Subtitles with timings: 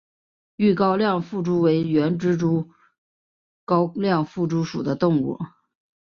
[0.55, 2.67] 豫高亮腹蛛为园蛛科
[3.65, 5.37] 高亮腹蛛属的动物。